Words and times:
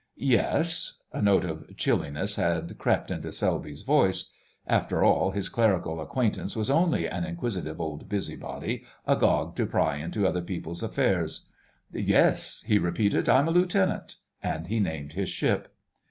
"Yes." 0.17 1.01
A 1.13 1.21
note 1.21 1.45
of 1.45 1.77
chilliness 1.77 2.35
had 2.35 2.75
crept 2.79 3.11
into 3.11 3.31
Selby's 3.31 3.83
voice. 3.83 4.31
After 4.65 5.03
all, 5.03 5.29
his 5.29 5.47
clerical 5.47 6.01
acquaintance 6.01 6.55
was 6.55 6.71
only 6.71 7.07
an 7.07 7.23
inquisitive 7.23 7.79
old 7.79 8.09
busybody, 8.09 8.83
agog 9.05 9.55
to 9.57 9.67
pry 9.67 9.97
into 9.97 10.25
other 10.25 10.41
people's 10.41 10.81
affairs. 10.81 11.49
"Yes," 11.93 12.63
he 12.65 12.79
repeated, 12.79 13.29
"I'm 13.29 13.47
a 13.47 13.51
Lieutenant," 13.51 14.15
and 14.41 14.65
he 14.65 14.79
named 14.79 15.13
his 15.13 15.29
ship. 15.29 15.71